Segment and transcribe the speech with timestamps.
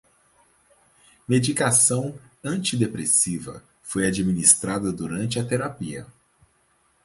[1.27, 6.07] Medicação antidepressiva foi administrada durante a terapia